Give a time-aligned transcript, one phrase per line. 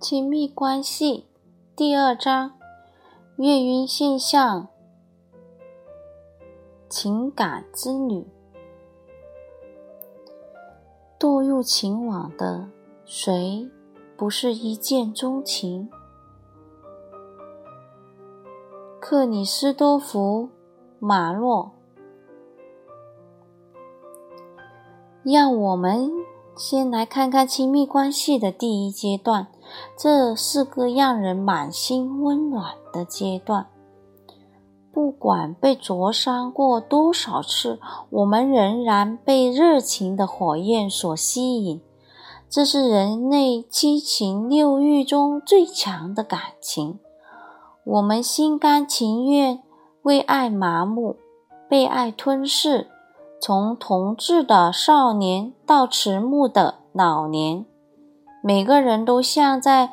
[0.00, 1.26] 亲密关系
[1.76, 2.52] 第二章：
[3.36, 4.66] 月晕现象，
[6.88, 8.26] 情感之旅。
[11.18, 12.66] 堕入情网的
[13.04, 13.68] 谁
[14.16, 15.90] 不是一见钟情？
[18.98, 20.44] 克里斯多福·
[20.98, 21.72] 马洛。
[25.22, 26.10] 让我们
[26.60, 29.46] 先来看看亲密关系的第一阶段。
[29.96, 33.66] 这是个让人满心温暖的阶段。
[34.92, 41.80] 不管被灼伤过多少次，我们仍然被热情的火焰所吸引。
[42.50, 46.98] 这是人类七情六欲中最强的感情。
[47.84, 49.62] 我们心甘情愿
[50.02, 51.16] 为爱麻木，
[51.70, 52.88] 被爱吞噬。
[53.42, 57.64] 从童稚的少年到迟暮的老年。
[58.42, 59.90] 每个人都像在，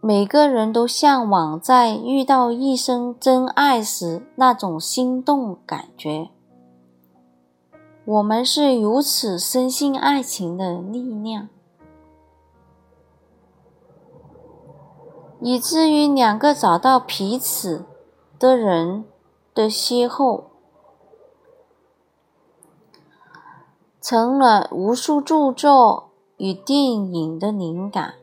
[0.00, 6.30] 每个人都向往在遇到一生真爱时那种心动感觉。
[8.06, 11.48] 我们是如此深信爱情的力量，
[15.40, 17.84] 以至于两个找到彼此
[18.38, 19.04] 的人
[19.54, 20.44] 的邂逅，
[24.00, 26.08] 成了无数著作。
[26.42, 28.14] 与电影的灵感，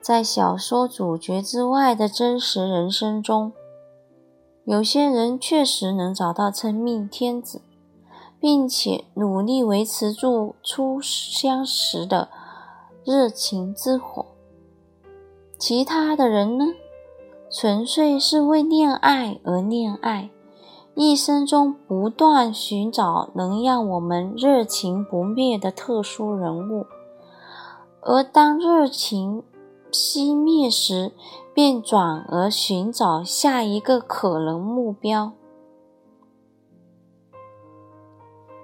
[0.00, 3.52] 在小说主角之外的真实人生中，
[4.64, 7.60] 有些人确实能找到真命天子，
[8.38, 12.28] 并且努力维持住初相识的
[13.04, 14.24] 热情之火。
[15.58, 16.66] 其他的人呢，
[17.50, 20.30] 纯粹是为恋爱而恋爱，
[20.94, 26.86] 一生中不断寻找能让我们热情不灭的特殊人物。
[28.02, 29.42] 而当热情
[29.90, 31.12] 熄灭时，
[31.54, 35.32] 便转而寻找下一个可能目标。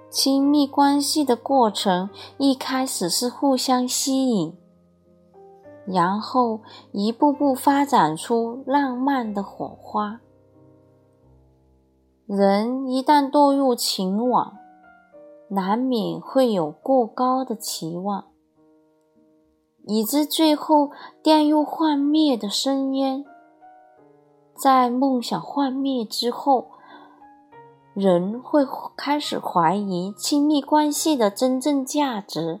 [0.09, 4.57] 亲密关系的过程一开始是互相吸引，
[5.85, 10.19] 然后一步步发展出浪漫的火花。
[12.31, 14.55] 人一旦堕入情网，
[15.47, 18.25] 难免会有过高的期望。
[19.87, 20.91] 以致最后
[21.23, 23.25] 掉入幻灭的深渊。
[24.55, 26.69] 在梦想幻灭之后，
[27.95, 28.61] 人会
[28.95, 32.59] 开始怀疑亲密关系的真正价值，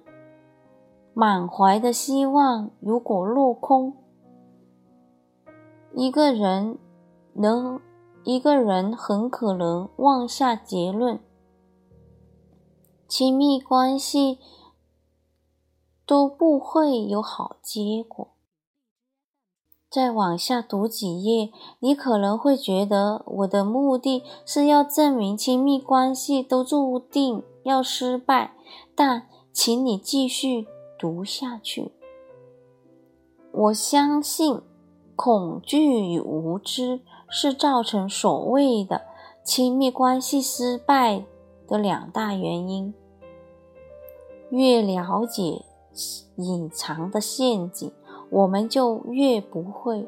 [1.13, 3.93] 满怀的希望如果落空，
[5.93, 6.79] 一个人
[7.33, 7.79] 能，
[8.23, 11.19] 一个人很可能妄下结论：
[13.07, 14.39] 亲密关系。
[16.09, 18.29] 都不会有好结果。
[19.91, 28.55] 再往下读几页，你可能会觉得我的目的是要证明亲密关系都注定要失败，
[28.95, 31.91] 但请你继续读下去。
[33.51, 34.59] 我相信，
[35.21, 39.01] 恐惧与无知是造成所谓的
[39.43, 41.25] 亲密关系失败
[41.67, 42.93] 的两大原因。
[44.49, 45.65] 越了解。
[46.37, 47.91] 隐藏的陷阱，
[48.29, 50.07] 我们就越不会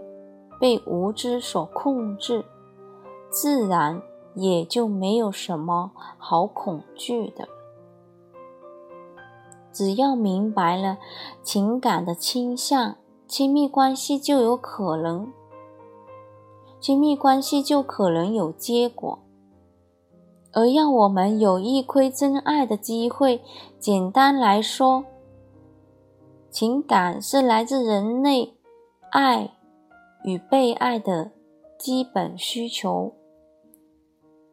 [0.57, 2.45] 被无知所控制，
[3.29, 4.01] 自然
[4.35, 7.49] 也就没有什么好恐惧的。
[9.73, 10.97] 只要明白了
[11.43, 12.95] 情感的倾向，
[13.31, 15.31] 亲密关系就有可能，
[16.81, 19.19] 亲密关系就可能有结果，
[20.51, 23.41] 而让我们有一窥真爱的机会。
[23.79, 25.05] 简单来说。
[26.49, 28.53] 情感是来自人类
[29.11, 29.53] 爱
[30.25, 31.31] 与被爱的
[31.79, 33.13] 基本需求。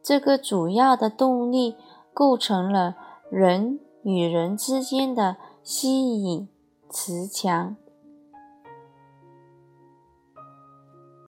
[0.00, 1.74] 这个主要的动力
[2.14, 2.94] 构成了
[3.28, 6.48] 人与人之间的吸引
[6.88, 7.74] 磁墙。